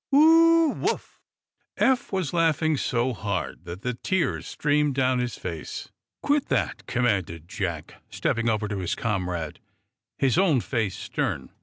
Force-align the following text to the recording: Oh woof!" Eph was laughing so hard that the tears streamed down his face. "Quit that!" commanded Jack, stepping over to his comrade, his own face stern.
Oh 0.11 0.73
woof!" 0.79 1.19
Eph 1.77 2.11
was 2.11 2.33
laughing 2.33 2.75
so 2.75 3.13
hard 3.13 3.65
that 3.65 3.83
the 3.83 3.93
tears 3.93 4.47
streamed 4.47 4.95
down 4.95 5.19
his 5.19 5.37
face. 5.37 5.89
"Quit 6.23 6.47
that!" 6.47 6.87
commanded 6.87 7.47
Jack, 7.47 8.01
stepping 8.09 8.49
over 8.49 8.67
to 8.67 8.79
his 8.79 8.95
comrade, 8.95 9.59
his 10.17 10.39
own 10.39 10.59
face 10.59 10.97
stern. 10.97 11.51